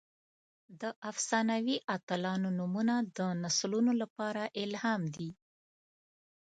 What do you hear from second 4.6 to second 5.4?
الهام دي.